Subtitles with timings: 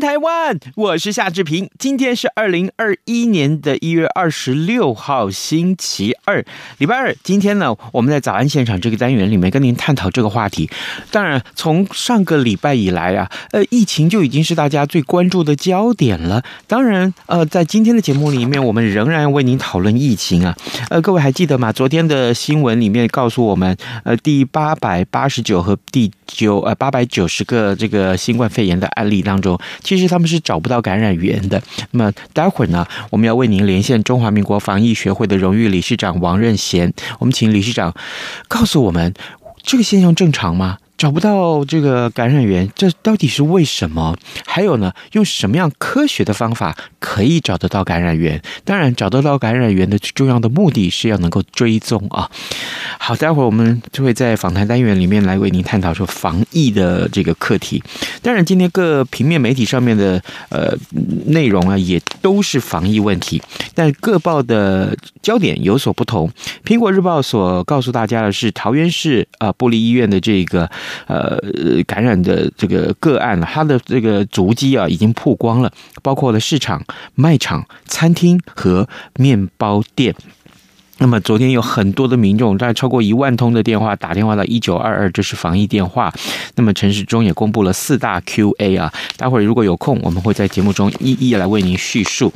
[0.00, 0.58] 台湾！
[0.74, 1.68] 我是夏志平。
[1.78, 6.44] 今天是二零二一年的一月二十六号，星期二，
[6.78, 7.14] 礼拜二。
[7.22, 10.70] 今天呢，我们在早安现场这个单元里面跟您探讨这个话题。
[11.10, 16.42] 当然，从上个礼拜以来啊，呃，疫情就已经是大家最关注的焦点了。
[16.66, 20.56] 当然，呃，在今天的节目里面，我们仍然为您讨论疫情啊。
[20.90, 21.72] 呃，各位还记得吗？
[21.72, 29.58] 昨天的新闻里面告诉我们，呃，第八百八十九和第九呃八百九十个这个新冠肺炎的案例当中。
[29.82, 31.62] 其实他们是找不到感染源的。
[31.90, 36.92] 那么待会儿呢，我们要为您连线中华民国防疫学会的荣誉理事长王任贤。
[37.18, 37.94] 我们请理事长
[38.48, 39.12] 告诉我们，
[39.62, 40.78] 这个现象正常吗？
[41.02, 44.16] 找不到这个感染源，这到底是为什么？
[44.46, 48.40] 还有呢，用什么样科学的方法可以找得到感染源？
[48.64, 52.30] 当然，找得到感染源的最重要的目的是要能够追踪啊。
[53.00, 57.82] 好，待会儿我们就会在访谈单元里面来为您探讨说防疫的这个课题。
[58.22, 60.72] 当然，今天各平面媒体上面的呃
[61.26, 63.42] 内容啊，也都是防疫问题，
[63.74, 66.30] 但各报的焦点有所不同。
[66.64, 70.70] 苹果日报所告诉大家的是，桃园市啊布立医院的这个。
[71.06, 71.38] 呃，
[71.86, 76.82] 感染的这个个案，它的这个足迹啊，已经曝光了，包括了市场、
[77.14, 80.14] 卖场、餐厅和面包店。
[80.98, 86.12] 那么昨天有很多的民众，大概超过一万通的电话打电话到一九二二，这是防疫电话。
[86.54, 92.32] 那么陈时中也公布了四大 Q&A 啊，待会儿如果有空，我们会在节目中一一来为您叙述。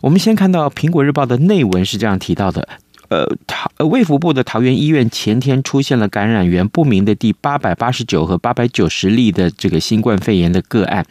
[0.00, 2.66] 我们先看到《苹果日报》的内文是这样提到的。
[3.08, 11.06] 呃，桃呃卫福部的桃园医院前天出现了感染源不明的第八百八十九和八百九十例的这个新冠肺炎的个案，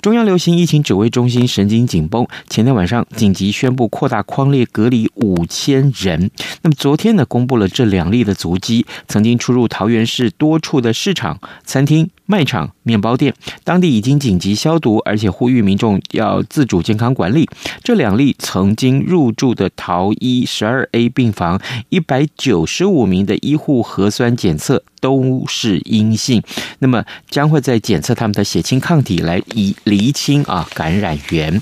[0.00, 6.30] 中央流行疫情指挥中心神经紧绷，前天晚上紧急宣布扩大匡列隔离五千人。
[6.62, 17.48] 那么昨天呢，公布了这两例的足迹，曾经出入桃园市多处的市场、餐厅、卖场、面包店，当地已经紧急消毒，而且呼吁民众要自主健康管理。
[17.82, 26.42] 这两例曾经入住的桃医十二 A 病房一百九十五名的医护核酸检测都是阴性，
[26.78, 31.60] 那么将会再检测他们的血清抗体来以厘清啊感染源。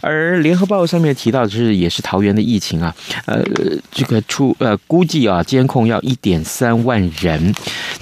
[0.00, 2.94] 而联合报上面提到的是，也是桃园的疫情啊，
[3.26, 3.42] 呃，
[3.90, 7.52] 这个出呃估计啊，监控要一点三万人。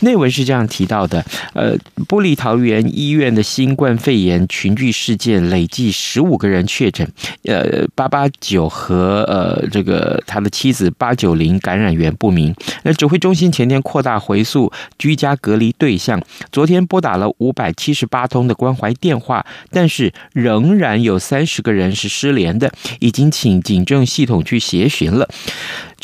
[0.00, 1.24] 内文是这样提到的，
[1.54, 1.74] 呃，
[2.06, 7.08] 玻璃桃园医院的新冠肺炎群聚事件累计十五个人确诊，
[7.44, 12.54] 呃，八八九和呃这个他的妻子八九零感染源不明。
[12.82, 25.28] 那指挥中心前天扩大回溯居家隔离对象，昨天拨打了五百七十八通的关怀电话，但是仍然有三十个人是失联的，已经请警政系统去协寻了。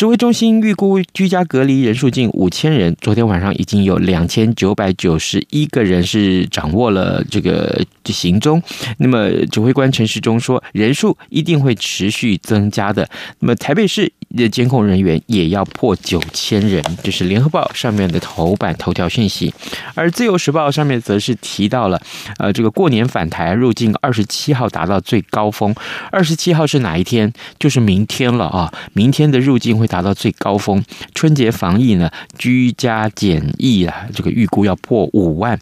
[0.03, 8.61] 指挥中心预估居家隔离人数近五千人，昨天晚上已经有两千九百九十一个人是掌握了这个行踪。
[8.99, 13.09] 那么指挥官陈时中说，人数一定会持续增加的。
[13.39, 19.55] 那么台北市的监控人员也要破九千人，这是联合报上面的头版头条讯息。
[19.95, 22.03] 而自由时报上面则是提到了，
[22.39, 25.73] 呃，这个过年返台入境二十七号达到最高峰，
[26.11, 27.33] 二十七号是哪一天？
[27.61, 28.75] 就是明天了啊！
[28.95, 29.79] 明天的入境。
[29.83, 30.83] 会达到最高峰。
[31.15, 35.61] 春节防疫呢，居家检疫啊，这个预估要破五万。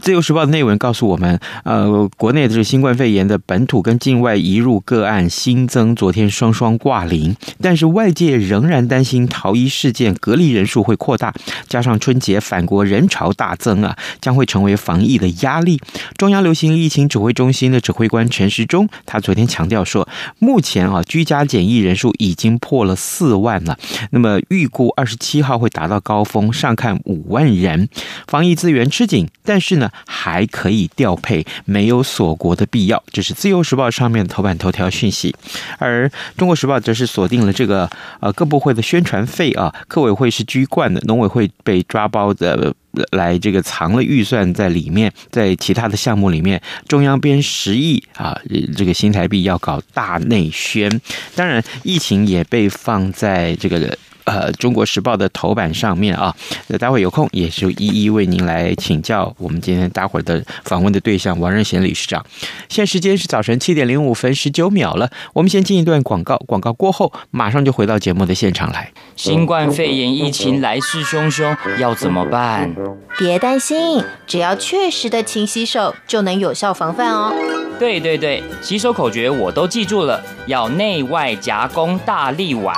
[0.00, 11.34] 自由时报的内文告诉我们，呃，国内的这新冠肺炎的本土跟境外移入个案新增，昨天双双挂零，但是外界仍然担心逃逸事件隔离人数会扩大，
[11.68, 15.80] 加上春节返国人潮大增啊，将会成为防疫的压力。
[16.16, 20.08] 中央流行疫情指挥中心的指挥官陈时中，他昨天强调说，
[20.38, 23.78] 目前啊，居家检疫人数已经破了四万了，
[24.10, 27.88] 那么预估二十七号会达到高峰，上看五万人，
[28.26, 29.29] 防疫资源吃紧。
[29.44, 33.02] 但是呢，还可以调配，没有锁国的必要。
[33.10, 35.34] 这是《自由时报》上面的头版头条讯息，
[35.78, 37.88] 而《中国时报》则是锁定了这个
[38.20, 42.74] 呃各部会的宣传费啊，科委会是居冠的，农委会被抓包的
[43.12, 48.38] 来这个藏了预算在里面，在其他的项目里面，中央编十亿啊，
[48.76, 51.00] 这个新台币要搞大内宣。
[51.34, 53.96] 当然，疫情也被放在这个。
[54.24, 56.34] 呃《中国时报》的头版上面啊。
[56.68, 62.24] 那待会有空也是一一为您来请教我们今天待会儿的访问的对象王任贤理事长。
[62.68, 68.92] 现在时间是早晨七点零五分十九秒了，我们先进一段广告，广告过后马上就回到节目的现场来。
[69.16, 72.74] 新冠肺炎疫情来势汹汹，要怎么办？
[73.18, 77.34] 别担心，只要确实的勤洗手，就能有效防范哦。
[77.78, 82.74] 对对对，洗手口诀我都记住了，要内外夹攻大力腕，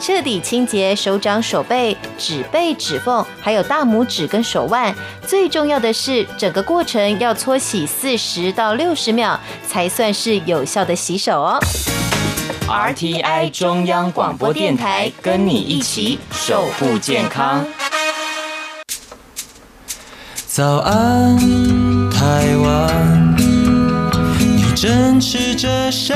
[0.00, 4.94] 彻底清洁手掌、手背、指背、指缝，还有大拇指跟手腕。
[5.26, 11.58] 最重要的是，整个过程要搓洗四十到六十秒，才算是有效的洗手哦。
[12.66, 17.64] RTI 中央广播电台跟你一起守护健康。
[20.46, 21.38] 早安，
[22.10, 23.36] 台湾。
[24.74, 26.12] 正吃着什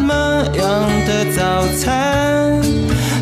[0.00, 0.14] 么
[0.56, 2.58] 样的早餐？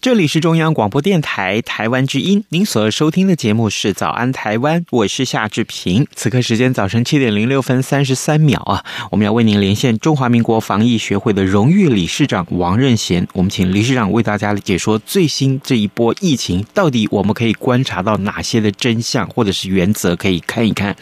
[0.00, 6.06] 这里是中央广播电台台湾之音，您所收听的节目是《早安台湾》，我是夏志平。
[6.14, 20.96] 此刻时间早晨七点零六分三十三秒啊，我们要为您连线中华民国防疫学会的荣誉理事长王任贤，我们请理事长为大家解说最新这一波疫情，到底我们可以观察到哪些的真相或者是原则，可以看一看。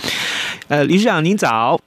[0.66, 1.80] 呃，理事长您早，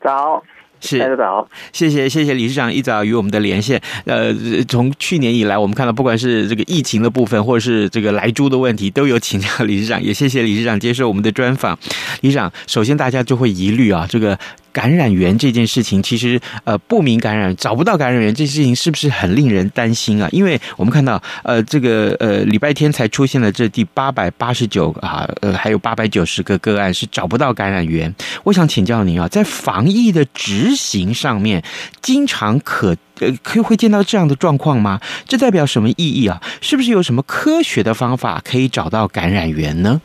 [0.00, 0.44] 早。
[0.84, 3.80] 是，大家早，谢谢谢谢理事长一早与我们的连线。
[4.04, 4.34] 呃，
[4.68, 10.02] 从去年以来，我们看到不管是这个疫情的部分，或者是这个来猪的问题，都有请教理事长。
[10.02, 11.78] 也谢谢理事长接受我们的专访。
[12.20, 14.38] 理事长，首先大家就会疑虑啊，这个。
[14.74, 20.28] 感染源这件事情，其实呃不明感染找不到感染源，这件事情是不是很令人担心啊？
[20.32, 28.12] 因为我们看到呃这个呃礼拜天才出现了这第八百八十九啊呃还有八百九十个个案是找不到感染源。
[28.42, 31.62] 我想请教您啊，在防疫的执行上面，
[32.02, 35.00] 经常可呃可以会见到这样的状况吗？
[35.28, 36.42] 这代表什么意义啊？
[36.60, 40.00] 是不是有什么科学的方法可以找到感染源呢？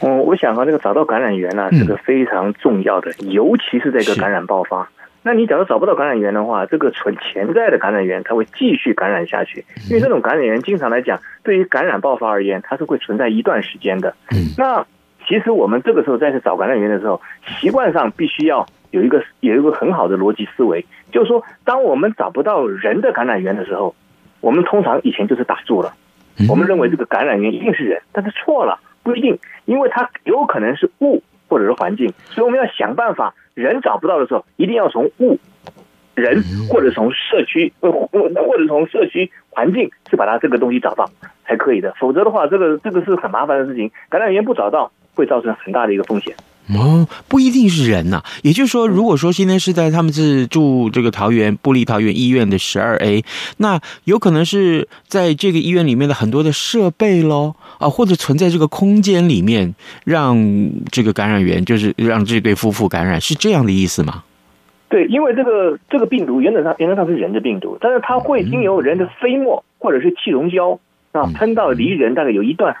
[0.00, 4.88] 嗯，我想啊，这个找到感染源呢、啊，这个非常重要的，尤其是这个感染爆发。
[5.22, 9.64] 那你假如找不到感染源的话，这个存潜在的感染源，它会继续感染下去。
[9.90, 14.14] 因为这种感染源，经常来讲，对于感染爆发而言，它是会存在一段时间的。
[14.30, 14.86] 嗯那
[15.26, 17.20] 其实我们这个时候再去找感染源的时候，
[17.58, 23.94] 习惯上必须要有一个有一个很好的逻辑思维，就是说，当我们找不到人的感染源的时候，
[24.40, 25.92] 我们通常以前就是打住了，
[26.48, 28.78] 我们认为这个感染源一定是人，但是错了。
[29.08, 33.34] 不一定，因为它有可能是物或者是环境，所以我们要想办法。
[33.54, 35.36] 人找不到的时候，一定要从物、
[36.14, 41.10] 人或者从社区呃或者从社区环境，去把它这个东西找到
[41.44, 41.92] 才可以的。
[41.98, 43.90] 否则的话，这个这个是很麻烦的事情。
[44.10, 46.36] 感染源不找到，会造成很大的一个风险。
[46.76, 48.24] 哦，不一定是人呐、啊。
[48.42, 53.24] 也就是说，如果说今天是在他们是住这个桃园布利桃园医院的十二 A，
[53.56, 59.74] 那有可能是在这个医院里面的很多的设备喽啊，或者存在这个空间里面，
[60.04, 60.36] 让
[60.90, 64.24] 这个感染源就是让这对夫妇感染，是这样的意思吗？
[64.90, 70.80] 对，因为这个这个病毒原则上原则上是人的病毒，但是它会经由人的飞沫或者是气溶胶
[71.12, 72.76] 啊喷到离人大概有一段。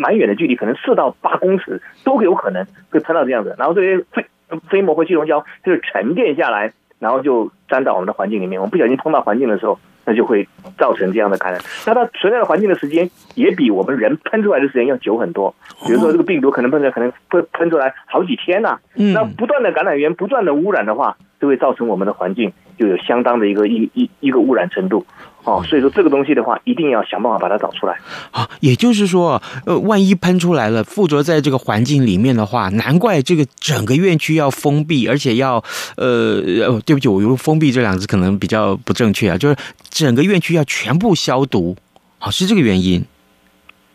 [0.00, 4.24] 蛮远的距离，可能四到八公尺都有可能会喷到这样子，然后这些飞
[4.68, 8.60] 飞沫或气溶胶就是沉淀下来，然后就粘到我们的环境里面。
[8.60, 11.60] 我们不小心碰到环境的时候，那就会造成这样的感染。
[11.86, 15.54] 那它存在的环境的时间也比我们人喷出来的时间要久很多。
[15.86, 18.80] 比如说这个病毒可能喷出来，可能会喷出来好几天呐、啊。
[19.14, 25.06] 那不断的感染源不断的污染的话，就会造成我们的环境就有相当的一个一一一个污染程度。
[25.44, 27.96] 哦，所以说这个东西的话，一定要想办法把它找出来。
[28.30, 35.62] 啊，也就是说，呃，万一喷出来了，附着在这个环境里面的话，难怪这个整个院区要封闭，而且要
[35.96, 36.42] 呃，
[36.84, 39.56] 对不起，我用“封闭”这两个字可能比较不正确啊，就是
[39.88, 41.74] 整个院区要全部消毒，
[42.18, 43.04] 啊，是这个原因。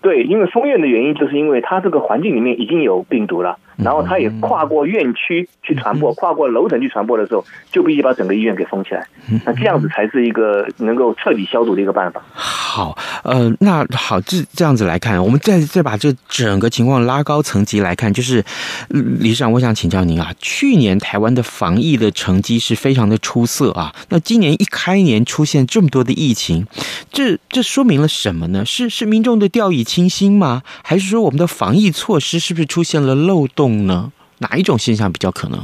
[0.01, 9.07] 对，因为封院的原因，就是因为它这个环境里面已经有病毒了，然后他也跨过院区去传播，跨过楼层去传播的时候，就必须把整个医院给封起来。
[9.45, 12.21] 那这样子才是一个能够彻底消毒的一个办法。
[12.33, 18.43] 好，呃，那好，这这样子来看，我们再再把这整个情况拉高层级来看，就是
[18.89, 26.65] 李市长，我想请教您啊，去年台湾的防疫的成绩是非常的出色啊，那今年一开年出现这么多的疫情，
[27.11, 28.63] 这这说明了什么呢？
[28.65, 30.61] 是是民众的掉以轻心吗？
[30.83, 34.11] 还是说我们的防疫措施是不是出现了漏洞呢？
[34.39, 35.59] 哪一种现象比较可能？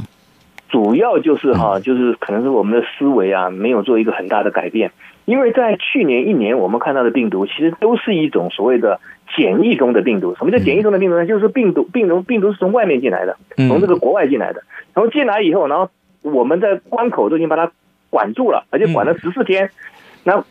[0.70, 4.90] 主要就是哈，就是可能是我们的思维啊，没有做一个很大的改变。
[5.26, 8.98] 因为在去年一年我们看到的病毒，其实都是一种所谓的
[9.36, 10.34] 检疫中的病毒。
[10.36, 11.26] 什么叫检疫中的病毒呢？
[11.26, 13.36] 就是病毒病毒病毒是从外面进来的，
[13.68, 14.62] 从这个国外进来的，
[14.94, 15.90] 然后进来以后，然后
[16.22, 17.70] 我们在关口都已经把它
[18.08, 19.70] 管住了，而且管了十四天。
[20.24, 20.42] 那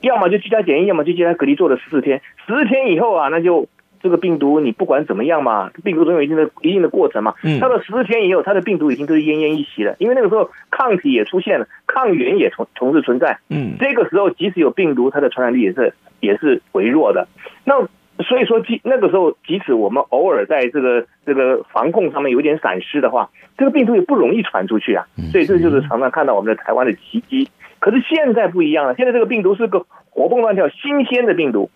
[0.00, 2.22] 要么就居家检疫，要么就居家隔离做了十四天。
[2.46, 3.66] 十四天以后啊，那就。
[4.04, 7.32] 这个病毒你不管怎么样嘛，病毒总有一定的一定的过程嘛。
[7.42, 7.58] 嗯。
[7.58, 13.38] 到了十四天以后，它的病毒已经都是奄奄一息了，因为那个时候抗体也出现了，抗原也同同时存在。
[13.48, 13.76] 嗯。
[13.80, 17.26] 这个时候即使有病毒，它的传染力也是也是微弱的。
[17.64, 17.88] 那
[18.22, 25.06] 所以说，即那个时候，即使我们偶尔在这个这个防控上面有点闪失的话，这个病毒也不容易传出去啊。
[25.32, 27.48] 所以这就是常常看到我们的台湾的奇迹。
[27.78, 31.70] 可是现在不一样了，现在这个病毒是个活蹦乱跳、新鲜的病毒。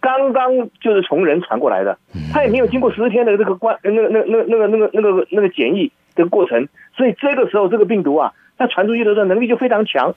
[0.00, 1.98] 刚刚就是从人传过来的，
[2.32, 10.14] 他也没有经过十天的这个关那个那那那个那个那个那个检疫的过程，所以这个时候这个病毒啊，它传出去的时候能力就非常强，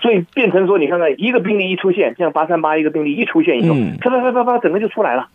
[0.00, 5.28] 所以变成说你看看一个病例一出现，像八三八一个病例一出现以后，啪啪啪啪啪整个就出来了，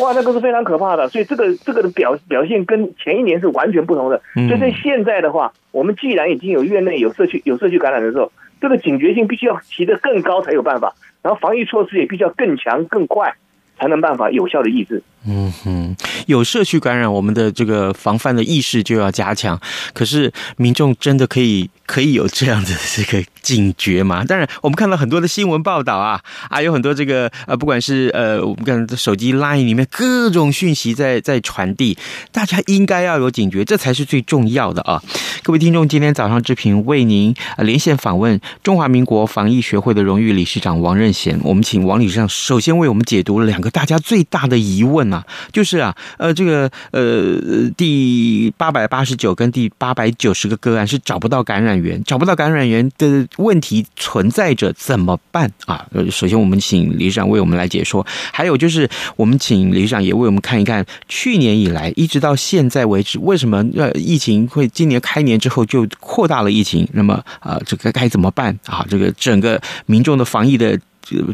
[0.00, 10.94] 哇，那个是非常可怕的，所以这个这个的表表现跟前一年是完全不同的，所以在现在的话，我们既然已经有院内有社区有社区感染的时候，这个警觉性必须要提得更高才有办法。
[11.26, 13.34] 然后防疫措施也必须要更强更快，
[13.80, 15.02] 才能办法有效的抑制。
[15.28, 19.60] 嗯哼，有社区感染，我们的这个防范的意识就要加强。
[19.92, 24.24] 可是民众真的可以可以有这样的这个警觉吗？
[24.24, 31.98] 当然，我们看到很多的新闻报道啊啊，有很多这个呃，不管是呃，我们看手机 Line 里面各种讯息在在传递，
[32.30, 35.02] 大家应该要有警觉，这才是最重要的啊！
[35.42, 45.15] 各位听众，今天早上之平为您连线访问中华民国防疫学会的荣誉理事长王任贤，我们请王理事长首先为我们解读了两个大家最大的疑问啊。
[45.52, 55.86] 就是啊，呃，这个呃，第八百八十九跟第八百九十个个案是找不到感染源，找不到感染源的问题存在着，怎么办啊？
[55.92, 66.88] 呃，首先我们请理事长为我们来解说，还有就是我们请理事长也为我们看一看，去年以来一直到现在为止，为什么呃疫情会今年开年之后就扩大了疫情？
[66.92, 68.84] 那么啊，这个该怎么办啊？
[68.88, 70.78] 这个整个民众的防疫的。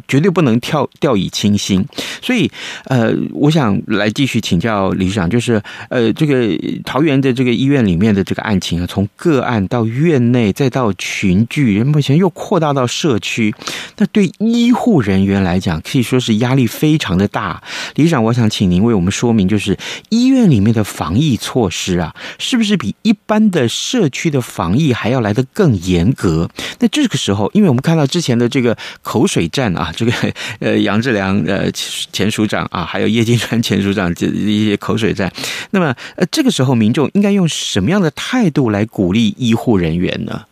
[0.07, 1.85] 绝对不能跳掉以轻心，
[2.21, 2.51] 所以
[2.85, 6.49] 呃，我想来继续请教理事长，就是呃，这个
[6.85, 13.55] 桃园的这个医院里面的这个案情啊，从个案到院内，再到群聚，目前又扩大到社区，
[13.97, 17.63] 那对医护人员来讲，可以说是压力非常的大。
[17.95, 19.79] 理事长，我想请您为我们说明，就是
[20.11, 26.51] 医院里面的防疫措施啊，是不是比一般的社区的防疫还要来得更严格？
[26.81, 29.62] 那这个时候，因为我们看到之前的这个口水战。
[29.75, 30.13] 啊， 这个
[30.61, 35.31] 呃，杨志良呃前署长啊，还有叶金川前署长这一些口水战。
[35.73, 40.47] 那么呃，这个时候民众应该用什么样的态度来鼓励医护人员呢？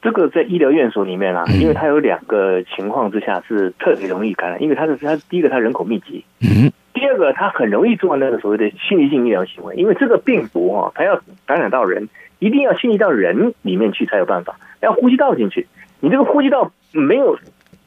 [0.00, 15.66] 这个在医疗院所里面啊，因为它有两个情况之下是特别容易感染，因为它是它第一个它人口密集，嗯，第二个它很容易做那个所谓的侵袭性医疗行为，因为这个病毒啊，它要感染到人，一定要侵袭到人里面去才有办法，要呼吸道进去，
[15.98, 17.36] 你这个呼吸道没有。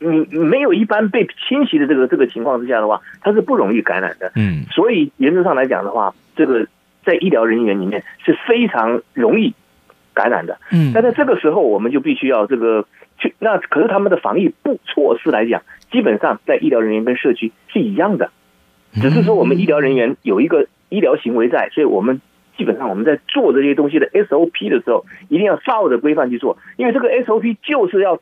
[0.04, 4.32] 你没有一般被侵袭的这个这个情况之下的话，它是不容易感染的。
[4.36, 6.66] 嗯，所以原则上来讲的话，这个
[7.06, 9.54] 在医疗人员里面是非常容易
[10.16, 10.58] 感染的。
[10.72, 12.88] 嗯，但在这个时候，我们就必须要这个
[13.20, 13.36] 去。
[13.38, 18.32] 那可是他们的防疫不措施来讲，基本上在医疗人员跟社区是一样的，
[18.94, 22.22] 只是说我们医疗人员有一个医疗行为在，所以我们
[22.58, 28.20] 基本上我们在做这些东西的 SOP 的时候，一定要照着规范去做，因为这个 SOP 就是要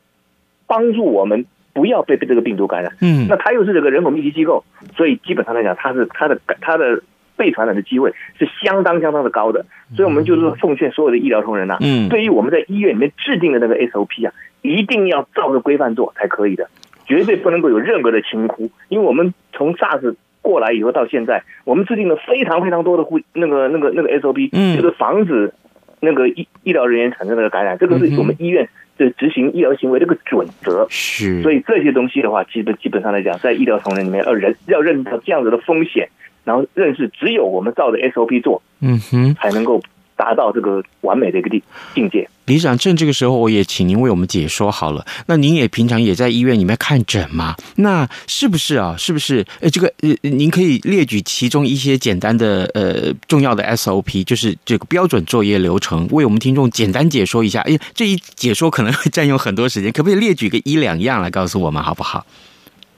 [0.66, 1.46] 帮助我们。
[1.72, 4.64] 不要被被这个病毒感染，嗯，那他又是这个人口密集机构，
[4.96, 7.02] 所以基本上来讲，他是他的他的
[7.36, 9.64] 被传染的机会是相当相当的高的，
[9.96, 16.68] 所以我们就是奉劝所有的医疗同仁呐，嗯，对于我们在医院里面制定的那个 SOP 啊，一定要照着规范做才可以的，
[17.06, 25.52] 绝对不能够有任何的轻忽，因为我们从 SARS 过来以后到现在，我们制定了非常非常多的护那个那个那个 SOP，嗯，就是防止
[26.00, 28.68] 那个医医疗人员产生的感染，这个是我们医院。
[28.98, 36.10] 的执行医疗行为这个准则，是，所以这些东西的话，基本基本上来讲，在医疗同仁里面，要人要认识到这样子的风险，
[36.44, 39.80] 然后认识只有我们照着 SOP 做，嗯哼，才能够。
[40.16, 41.62] 达到这个完美的一个地
[41.94, 42.28] 境界。
[42.50, 45.06] 理事长，趁这个时候，我也请您为我们解说好了。
[45.26, 47.54] 那您也平常也在医院里面看诊吗？
[47.76, 48.96] 那是不是啊？
[48.98, 49.46] 是不是？
[49.60, 57.60] 呃，这个呃，您可以列举其中一些简单的呃重要的 SOP，就是这个标准作业流程，为我们听众简单解说一下。
[57.60, 62.26] 哎，这一解说可能会占用很多时间，可不可以列举个一两样来告诉我们，好不好？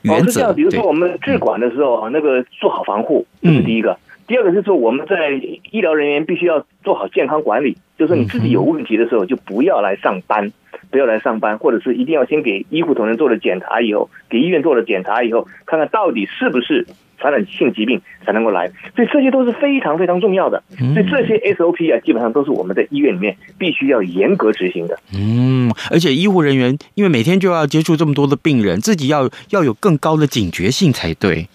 [0.00, 3.98] 原则，比如说我们治管的时候啊，那个做好防护，这是第一个。
[4.26, 5.30] 第二个是说我们在
[5.70, 10.50] 医疗人员必须要做好健康管理，就是你自己有问题的时候就不要来上班，
[10.90, 16.84] 不要来上班，或者是一定要先给医护同仁做了检查以后，给医院做了检查以后，看看到底是不是
[17.16, 18.72] 传染性疾病才能够来。
[18.96, 20.60] 所以这些都是非常非常重要的。
[20.76, 24.98] 所以这些 SOP 啊，基本上都是我们在医院里面必须要严格执行的。
[25.14, 31.46] 嗯，而且医护人员因为每天就要接触这么多的病人，自己要要有更高的警觉性才对。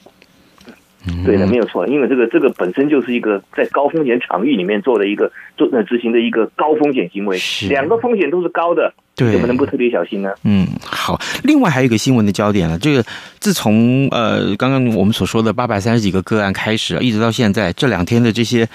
[1.25, 7.37] 对的，没有错，因为这个这个本身就是一个在高风险场域里面做的一个做呃执行的一个高风险行为，
[7.69, 8.93] 两个风险都是高的。
[9.17, 10.29] 对，怎么能不特别小心呢？
[10.43, 11.19] 嗯，好。
[11.43, 13.03] 另外还有一个新闻的焦点了，这个
[13.39, 18.69] 自从呃刚刚我们所说的八百三十几个个案开始，一直到现在这两天的这些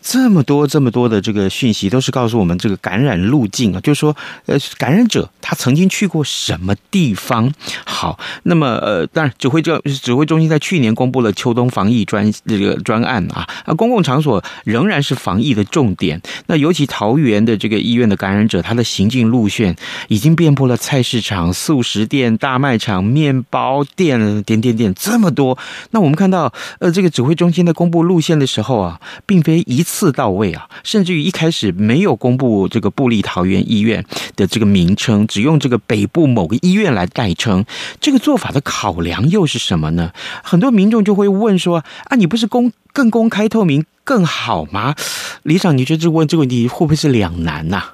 [0.00, 4.16] 这么多这么多的这个讯息，都是告诉我们这个感染路径啊，就是说
[4.46, 7.52] 呃感染者他曾经去过什么地方。
[7.84, 16.20] 好，那么呃当然指挥教指挥中心在去年公布了秋冬防疫专这个专案啊，啊公共场所仍然是防疫的重点。
[16.46, 19.76] 那尤其桃园的这个医院的感染者，他的行进路线。
[20.08, 25.58] 已经遍布了菜市场、速食店、大卖场、面包店，点点点这么多。
[25.90, 34.04] 那我们看到，呃，这个指挥中心在公布路线的时候啊，并非一次到位啊，甚至于一开始没有公布这个布利桃园医院
[34.36, 37.64] 的这个名称，只用这个北部某个医院来代称。
[38.00, 40.12] 这个做法的考量又是什么呢？
[40.42, 44.94] 很多民众就会问说：啊，你不是公更公开透明更好吗？
[45.42, 47.90] 李长，你觉得这问这个问题会不会是两难呐、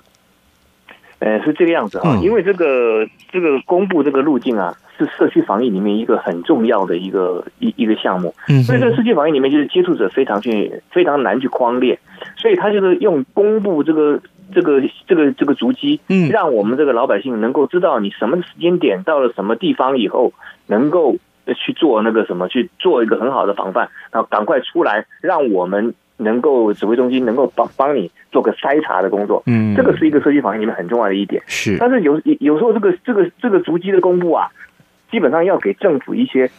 [1.26, 8.32] 呃，是这个样子啊，因为这个这个公布这个路径啊，是社区防疫里面一个很重要的一个一一个项目。
[8.48, 11.98] 嗯，所以这个社区防疫里面就是接触者非常去非常难去框列，
[12.36, 14.20] 所以他就是用公布这个
[14.54, 20.32] 这个这个这个足迹，嗯，让我们这个老百姓能够知道你什么时间点到了什么地方以后，
[20.68, 21.16] 能够
[21.56, 25.92] 去做那个什么去做一个很好的防范，然后赶快出来，让我们。
[26.18, 31.42] 能够指挥中心能够帮帮你做个筛查的工作，嗯，这个是一个社区防疫里面很重要的一点。
[31.46, 34.48] 是，但是有有时候这个这个这个足迹的公布啊，
[35.10, 36.50] 基本上要给政府一些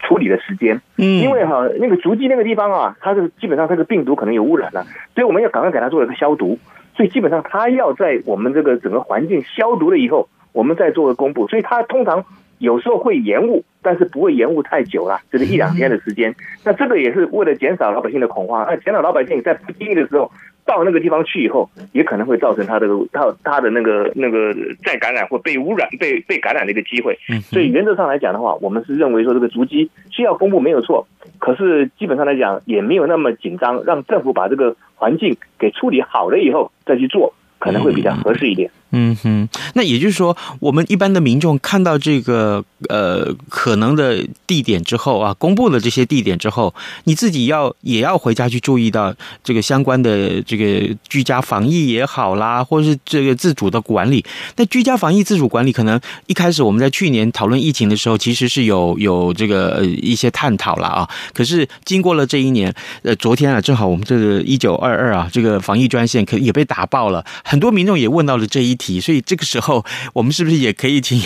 [0.00, 6.58] 处理的时间，嗯，因为哈那个足迹那个地方啊，它是基本上这个病毒可能有污染了，所以我们要赶快给它做一个消毒，
[6.96, 12.24] 所以基本上它要在我们这个整个环境消毒了以后，我们再做个公布，所以它通常。
[12.58, 16.34] 有时候会延误，但是不会延误太久啦，就是一两天的时间。
[16.64, 20.28] 那这个也是为了减少老百姓的恐慌，那减少老百姓在不经意的时候
[20.64, 24.52] 到那个地方去以后，也可能会造成他的他他的那个那个
[24.84, 27.16] 再感染或被污染、被被感染的一个机会。
[27.42, 31.06] 所以原则上来讲的话，我们是认为说这个足迹需要公布没有错，
[31.38, 37.32] 可是基本上来讲也没有那么紧张，让政府把这个环境给处理好了以后再去做，
[37.66, 38.70] 可能会比较合适一点。
[38.92, 46.72] 嗯哼，那也就是说，我们一般的民众看到这个呃可能的地点之后啊，公布了这些地点之后，
[47.04, 54.24] 你自己要也要回家去注意到这个相关的这个居家防疫也好啦，或者是这个自主的管理。
[54.54, 61.08] 那居家防疫自主管理，可能一开始我们在去年讨论疫情的时候，其实是有有这个一些探讨了啊。
[61.34, 67.24] 可是经过了这一年，呃，昨天啊，正好我们这个一九二二啊，这个防疫专线可也被打爆了，
[67.56, 68.76] 很多民众也问到了这一。
[68.76, 71.18] 题，所以这个时候，我们是不是也可以请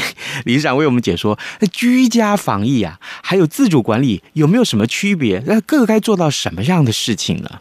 [0.45, 1.37] 李市长为我们解说？
[1.59, 5.43] 那居家防疫啊，还有自主管理有没有什么区别？
[5.45, 7.61] 那各个该做到什么样的事情呢？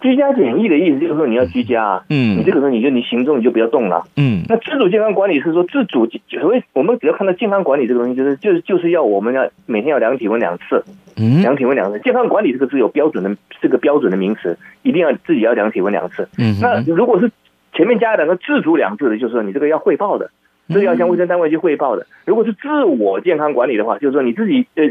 [0.00, 4.42] 居家检疫的意思就是说，你要居家，嗯，你这个时候你就你行动你就不要动了，嗯。
[4.48, 10.84] 那自主健康管理是说自主，所谓我们只要看到健康管理这个东西，就是就是就是要我们要每天要量体温两次，
[11.16, 11.98] 嗯，量体温两次。
[12.00, 16.56] 健康管理这个是有标准的，是个标准的名词，一定要自己要量体温两次，嗯。
[16.60, 17.30] 那如果是
[17.72, 20.30] 前面加两个自主两字的，就是说你这个要汇报的，
[20.68, 22.06] 这个要向卫生单位去汇报的。
[22.24, 24.84] 如果是自我健康管理的话，就是说你自己呃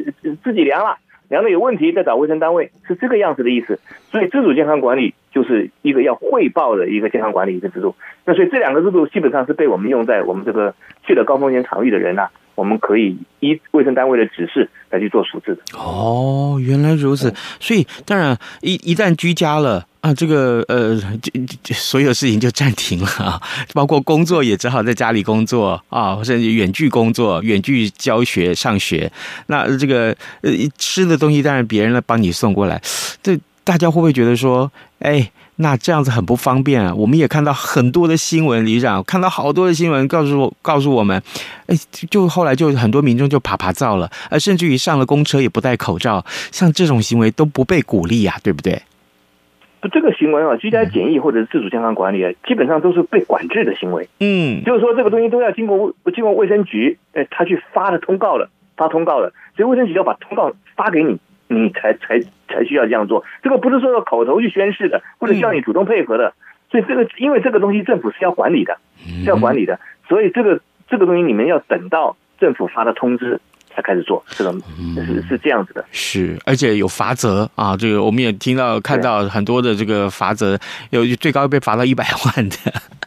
[0.43, 0.98] 自己量了，
[1.30, 3.80] 两个有问题再找卫生单位，是这个样子的意思。
[4.12, 7.96] 所以自主健康管理就是一个要汇报的一个健康管理一个制度。
[8.26, 15.62] 那所以这两个制度基本上是被我们用在我们这个去了高风险场域的人呐、啊，我们可以依卫生单位的指示来去做处置的。
[15.78, 17.32] 哦，原来如此。
[17.60, 19.86] 所以当然一一旦居家了。
[20.00, 20.96] 啊，这个呃，
[21.74, 23.41] 所有事情就暂停了啊，
[23.74, 29.12] 包括工作也只好在家里工作啊，甚至远距工作、远距教学、上学。
[29.48, 32.82] 那这个呃，吃的东西当然别人来帮你送过来，
[33.22, 36.93] 这大家会不会觉得说，哎，那这样子很不方便啊？
[36.93, 41.22] 我们也看到很多的新闻，里长看到好多的新闻，告诉我告诉我们，
[41.65, 41.76] 哎，
[42.10, 48.82] 就后来就很多民众就趴趴走了，呃，甚至于上了公车也不戴口罩，像这种行为都不被鼓励呀，对不对？
[49.82, 54.08] 不，这个行为啊，居家检疫或者是自主健康管理啊，基本上都是被管制的行为。
[54.20, 61.17] 嗯，就是说这个东西都要经过经过卫生局，哎，他去发的通告了，发通告了，所以卫生局要把通告发给你，
[61.48, 63.24] 你才才才需要这样做。
[63.44, 66.34] 这个不是说要口头去宣誓的，或者叫你主动配合的。
[66.70, 73.40] 所以这个，因为这个东西政府是要管理的，是要管理的，所以这个这个东西你们要等到政府发的通知。
[73.78, 74.52] 才开始做，这个
[75.06, 80.58] 是是这样子的，是而且有罚则啊，这个我们也听到看到很多的这个罚则，
[80.90, 82.56] 有最高被罚到一百万的。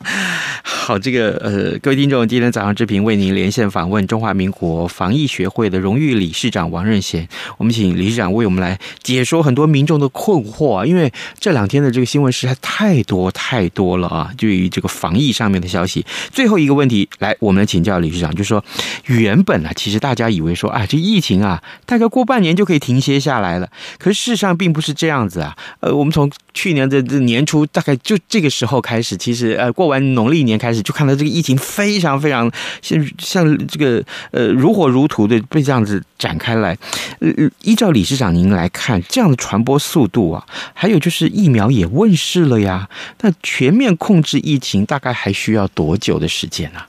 [0.62, 7.28] 好，这个呃，各位听众，今天早上之平为您连线访问中华民国防疫学会的荣誉理事长王任贤，
[7.58, 16.06] 我们请理事长为我们来解说很多民众的困惑啊，因为这两天的这个新闻实在太多太多了啊，对于这个防疫上面的消息。
[16.30, 18.64] 最后一个问题，来，我们来请教理事长，就是说
[19.06, 23.68] 原本啊，其实大家以为说啊，这疫情啊，大概过半年就可以停歇下来了，
[23.98, 25.56] 可是事实上并不是这样子啊。
[25.80, 32.50] 呃，我们从去年的年初，大概就这个时候开始，其实呃，过完农历年开始就看到这个疫情非常非常
[32.82, 36.76] 像像这个呃如火如荼的被这样子展开来。
[37.20, 37.30] 呃，
[37.62, 40.44] 依照理事长您来看，这样的传播速度啊，
[40.74, 42.88] 还有就是疫苗也问世了呀，
[43.22, 46.80] 那全面控制疫情大概还需要多久的时间呢？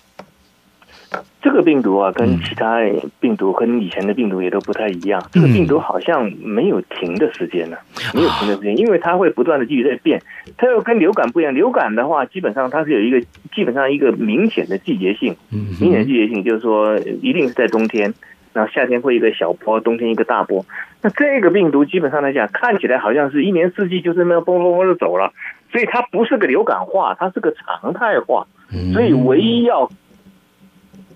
[1.42, 2.78] 这个病毒啊，跟其他
[3.20, 5.22] 病毒、跟以前的病毒也都不太一样。
[5.32, 7.78] 这个病毒好像没有停的时间呢，
[8.14, 10.22] 没有停的时间，因为它会不断的继续在变。
[10.58, 13.20] 它又跟流感不一样，流感的话，基本上它是有一个
[13.54, 18.14] 基本上一个明显的季节性，明显的季节性就是说，一定是在冬天，
[18.54, 20.64] 然后夏天会一个小波，冬天一个大波。
[21.02, 25.34] 那这个病毒基本上来讲，看起来好像是一年四季就是那样嘣嘣嘣就走了，
[25.72, 28.46] 所以它不是个流感化，它是个常态化。
[28.94, 29.90] 所以唯一要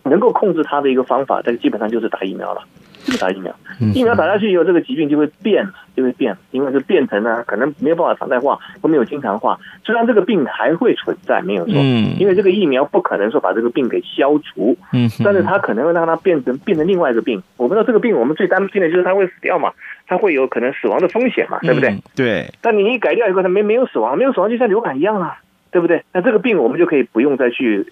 [0.05, 2.61] 能够控制它的一个方法，但基本上就是打疫苗了，
[3.03, 3.53] 就是打疫苗。
[3.93, 9.59] 疫苗打下去以后，这个疾病就会变，就会变，因为是变成呢，可能没有办法常态化，或没有经常化。
[9.83, 11.73] 虽然这个病还会存在，没有错，
[12.19, 14.77] 因为这个疫苗不可能说把这个病给消除，
[15.23, 17.41] 但是它可能会让它变成变成另外一个病。
[17.57, 19.73] 我们知道这个病，我们最担心的就是它会死掉嘛，
[20.07, 21.97] 它会有可能死亡的风险嘛，对不对？
[22.15, 22.53] 对。
[22.61, 25.39] 但你一改掉以后，它没没有死亡，没有死亡，就像流感一样啊，
[25.71, 26.03] 对不对？
[26.13, 27.91] 那这个病我们就可以不用再去。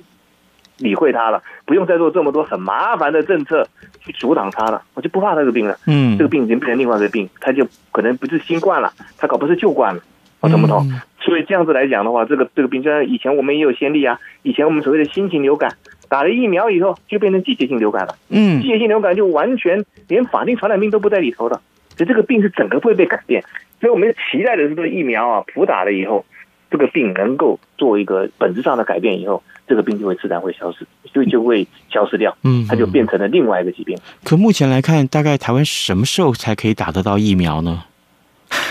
[0.78, 3.68] 理会它了，不用再做这么多很麻烦的政策
[4.00, 5.78] 去阻挡它了，我就不怕这个病了。
[5.88, 10.02] 嗯，这个病已经变成另外一个病，它就可能不是新冠了，它搞不是旧冠了，
[10.40, 10.86] 我懂不懂？
[11.20, 15.78] 所以这样子来讲的话，这个这个病，就像以前我们也有先例啊，以前我们所谓的新型流感，
[16.10, 18.16] 打了疫苗以后就变成季节性流感了。
[18.30, 21.62] 嗯，季节性流感就完全连法定传染病都不在里头了，
[21.96, 23.44] 所以这个病是整个会被改变。
[23.80, 26.26] 所以我们期待的是这个疫苗啊，普打了以后，
[26.74, 29.42] 这个病能够做一个本质上的改变以后。
[29.66, 33.98] 这个病就会自然会消失，就就会消失掉，嗯，它就变成了另外一个疾病。
[34.26, 37.86] 可目前来看，大概台湾什么时候才可以打得到疫苗呢？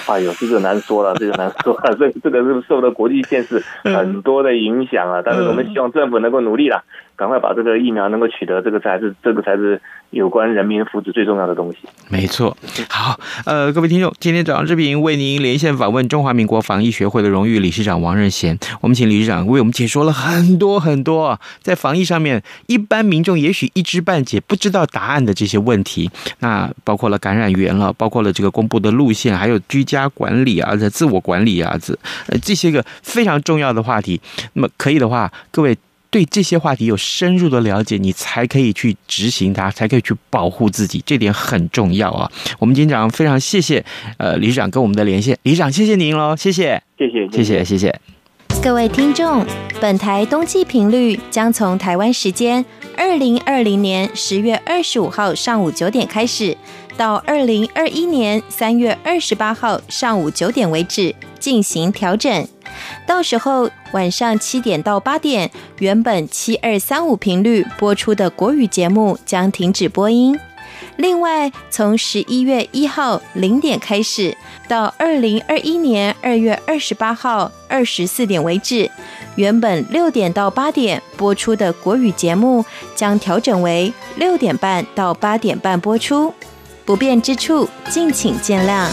[0.07, 5.23] 哎呦，这个难说了，这个难说了， 这这个是受到国际现实很多的影响啊。
[5.25, 6.85] 但是我们希望政府能够努力了。
[7.17, 9.81] 赶快把这个疫苗能够取得，这个才是这个才是
[10.13, 11.79] 有关人民福祉最重要的东西。
[12.09, 12.55] 没错，
[12.89, 31.99] 好，呃，各位听众，今天早上之平为您连线访问中华民国防疫学会的荣誉理事长王任贤，我们请理事长为我们解说了很多很多在防疫上面一般民众也许一知半解不知道答案的这些问题，那包括了感染源了，包括了这个公布的路线，还有居家管理啊、自我管理啊，这
[32.29, 34.21] 呃这些个非常重要的话题。
[34.53, 35.75] 那么可以的话，各位。
[36.13, 42.31] 对这些话题有深入的了解，你才可以去执行它，才可以去保护自己，这点很重要啊！
[42.59, 43.83] 我们今天早上非常谢谢
[44.19, 48.01] 呃理事长跟我们的连线，理事长谢谢您喽，谢谢，谢谢，谢谢，谢谢。
[48.63, 49.45] 各位听众，
[49.81, 52.63] 本台冬季频率将从台湾时间
[52.97, 56.55] 二零二零年十月二十五号上午九点开始，
[56.97, 62.47] 到二零二一年三月二十八号上午九点为止进行调整。
[63.07, 70.39] 到时候晚上七点到八点，原本七二三五频率播出的国语节目将停止播音。
[70.97, 74.37] 另外，从十一月一号零点开始，
[74.69, 78.91] 到二零二一年二月二十八号二十四点为止，
[79.37, 86.33] 原本六点到八点播出的国语节目将调整为六点半到八点半播出。
[86.85, 88.89] 不便之处，敬请见谅。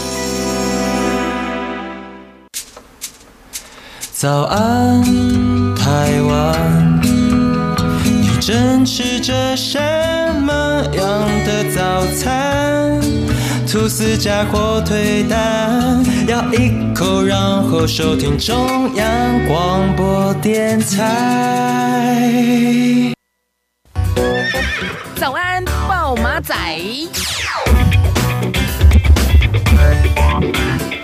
[4.12, 5.02] 早安，
[5.74, 7.00] 台湾，
[8.04, 9.78] 你正吃着什
[10.42, 13.00] 么样的早餐？
[13.66, 22.34] 吐司加火腿蛋，咬一口，然后收听中央广播电台。
[25.16, 26.54] 早安，暴马仔。
[29.52, 30.99] Thank you.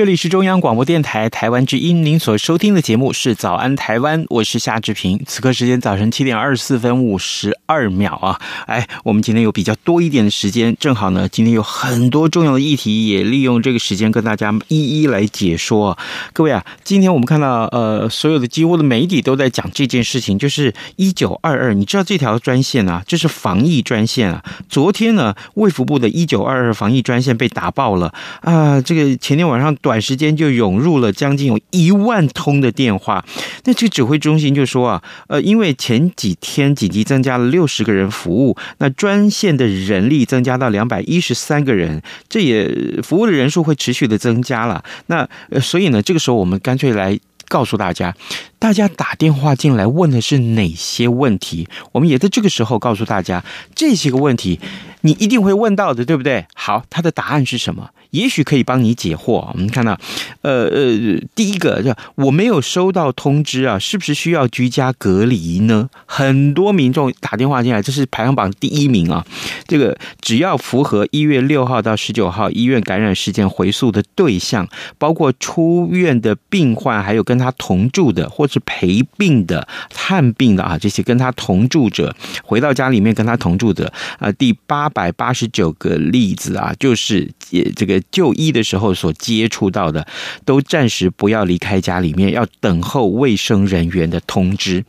[0.00, 5.20] 这里是中央广播电台台湾之音，您所收听的节目是《早安台湾》，我是夏志平。
[5.26, 8.40] 此刻时间早晨七点二十四分五十二秒啊！
[8.64, 15.98] 哎，我们今天有比较多一点的时间，正好呢，今天有很多重要的议题，也利用这个时间跟大家一一来解说。
[16.32, 24.42] 各位啊，今天我们看到呃，所有的几乎的媒体都在讲这件事情，就是一九二二，你知道这条专线啊，这是防疫专线啊。
[24.66, 28.80] 昨天呢，卫福部的一九二二防疫专线被打爆了啊！
[28.80, 29.76] 这个前天晚上。
[29.89, 33.24] 短短时间就涌入了将近有一万通的电话，
[33.64, 44.84] 那这个指挥中心就说啊，呃，因为前几天紧急增加了六十个人服务，那专线的人力增加到两百一十三个人，这也服务的人数会持续的增加了。
[45.06, 48.14] 那呃，所以呢，这个时候我们干脆来告诉大家，
[48.60, 53.42] 大家打电话进来问的是哪些问题，我们也在这个时候告诉大家
[53.74, 54.60] 这些个问题，
[55.00, 56.44] 你一定会问到的，对不对？
[56.54, 57.88] 好，它的答案是什么？
[58.10, 59.48] 也许可以帮你解惑。
[59.52, 59.96] 我们看到，
[60.42, 65.88] 呃呃，第一个叫我没有收到通知啊，是不是需要居家隔离呢？
[66.06, 69.24] 很多民众打电话进来，这是排行榜第一名啊。
[69.68, 74.68] 这个只要符合一月六号到十九号医院感染事件回溯的对象，
[74.98, 87.30] 包括出院的病患，还有跟他同住的或是陪病的、探病的啊，这些跟他同住者回到家里面跟他同住的啊，第八百八十九个例子啊，就是
[87.76, 88.00] 这个。
[88.10, 90.06] 就医的时候所接触到的，
[90.44, 94.84] 都暂时不要离开家里面，要等候卫生人员的通知。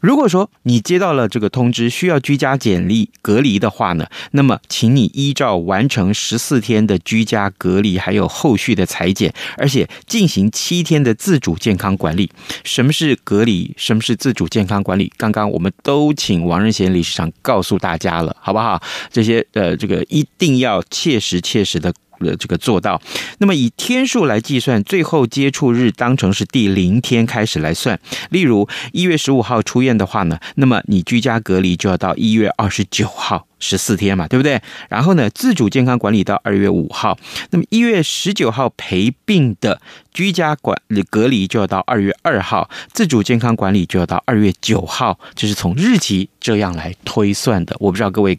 [0.00, 12.30] 如果说你接到了这个通知，需要居家检疫隔离的话呢，那么请你依照完成十四天的居家隔离，还有后续的采检，而且进行七天的自主健康管理。
[12.64, 13.72] 什么是是隔离？
[13.76, 15.12] 什么是自主健康管理？
[15.16, 18.82] 刚刚我们都请王仁贤理事长告诉大家了，好不好？
[19.10, 21.92] 这些呃，这个一定要切实切实的。
[22.20, 23.00] 的这个做到，
[23.38, 27.98] 那么以天数来计算，最后接触日当成是第零天开始来算。
[28.30, 34.60] 例如一月十五号出院的话呢，那么你居家隔离就要到一月二十九号，十四天嘛，对不对？
[34.88, 37.18] 然后呢，自主健康管理到二月五号，
[37.50, 39.80] 那么一月十九号陪病的
[40.12, 47.76] 居家管隔离就要到二月二号，自主健康管理就要到二月九号，这是从日期这样来推算的。
[47.80, 48.38] 我不知道各位。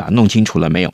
[0.00, 0.92] 啊，弄清楚了没有？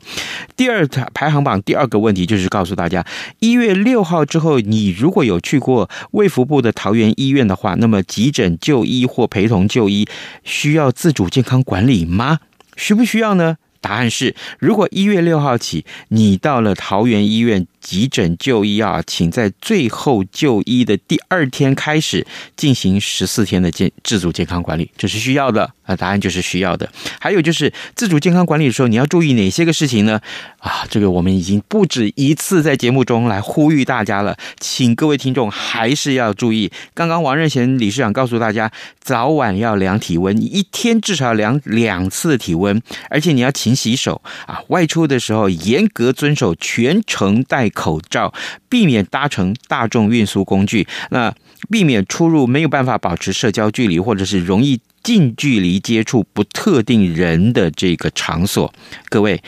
[0.55, 3.05] 第二排行榜第二个问题就是告诉大家，
[3.39, 10.07] 一月六号之后，你如果有去过卫福部的桃园医院的话，那么急诊就医或陪同就医
[10.43, 12.39] 需要自主健康管理吗？
[12.75, 13.57] 需不需要呢？
[13.81, 17.67] 答案是，如果一月六号起你到了桃园医院。
[17.83, 25.93] 急诊就医啊，请在最后就医的第二天开始进行十四天的健自主健康管理，这是需要的啊。
[25.95, 26.89] 答案就是需要的。
[27.19, 30.21] 还有就是自主健康管理的时候，你要注意哪些个事情呢？
[30.59, 36.71] 啊，这个我们已经不止一次在节目中来呼吁大家了，请各位听众还是要注意。
[36.93, 44.61] 刚刚王任贤理事长告诉大家，早晚要量体温，一天至少量两次体温，而且你要勤洗手啊。
[44.69, 48.33] 外出的时候严格遵守全程戴口罩，
[48.69, 51.33] 避免搭乘大众运输工具，那
[51.69, 58.73] 避免出入没有办法保持社交距离，或者是容易近距离接触不特定人的这个场所。
[59.09, 59.41] 各位，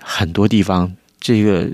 [0.00, 1.68] 很多地方这个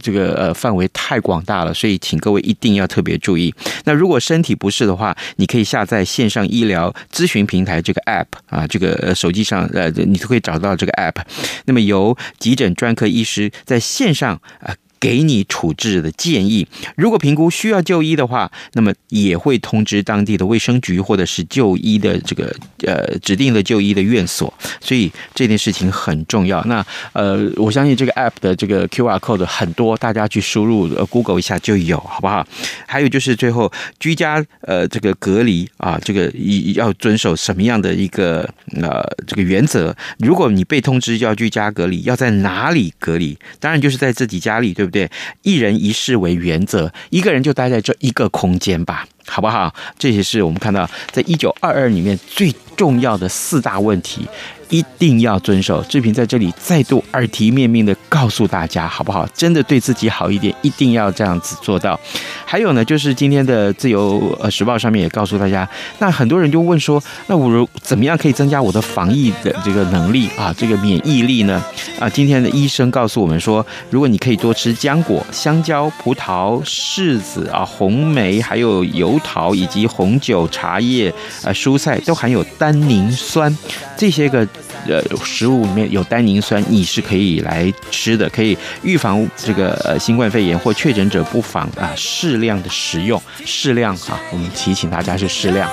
[0.00, 3.54] 这个呃范围太广大了，所以请各位一定要特别注意。
[3.84, 11.22] 那如果身体不适的话，你可以下载线上医疗咨询平台这个 app 啊，这个手机上呃你都可以找到这个 app。
[11.66, 14.74] 那么由急诊专科医师在线上啊。
[15.00, 22.52] 给你处置的建议，如果评估需要就医的话，那么也会通知当地的卫生局或者是就医的这个
[22.84, 26.60] 呃指定的就医的院所，所以这件事情很重要。
[26.64, 32.44] 那呃，我相信这个 app 的这个 QR code 很多，大家去输入 Google 一下就有，好不好？
[32.84, 36.28] 还有就是最后居家呃这个隔离啊，这个
[36.74, 38.48] 要遵守什么样的一个
[38.82, 39.94] 呃这个原则？
[40.18, 43.38] 如果你被通知要居家隔离，要在哪里隔离？
[43.60, 44.87] 当然就是在自己家里，对？
[44.88, 45.10] 对不对？
[45.42, 49.72] 一人一室为原则，一个人就待在这一个空间吧，好不好？
[49.98, 54.26] 这些是我们看到在一九二二里面最重要的四大问题。
[54.70, 55.82] 一定要遵守。
[55.84, 59.26] 志平在这里再度耳提面命的告诉大家，好不好？
[59.32, 61.98] 真的对自己好一点，一定要这样子做到。
[62.44, 65.66] 还有呢，就是今天的自由呃时报上面也告诉大家，
[66.00, 71.64] 那很多人就问说，那我如怎么样可以增加我的防疫的这个能力啊，这个免疫力呢？
[71.98, 83.56] 啊，今天的医生告诉我们说，如果你可以多吃浆果、香蕉、葡萄、柿子啊、红莓，还有油葡萄以及红酒、茶叶、呃蔬菜都含有单宁酸，
[83.96, 84.46] 这些个
[84.86, 95.68] 呃食物里面有单宁酸，你是可以来吃的，可以预防这个呃新冠肺炎或确诊者不妨啊适量的食用，适量哈，我们提醒大家是适量。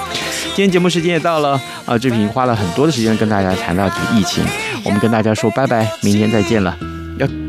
[0.55, 4.43] 今天节目时间也到了啊，志平花了很多的时间跟大家谈到这个疫情，
[4.83, 6.77] 我们跟大家说拜拜，明天再见了。
[7.17, 7.27] 要